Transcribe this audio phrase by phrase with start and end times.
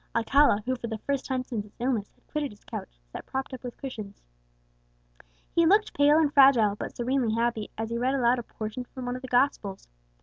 [0.15, 3.53] Alcala, who for the first time since his illness had quitted his couch, sat propped
[3.53, 4.23] up with cushions.
[5.53, 9.05] He looked pale and fragile, but serenely happy, as he read aloud a portion from
[9.05, 9.87] one of the Gospels.